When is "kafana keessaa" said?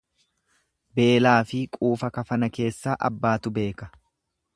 2.15-2.97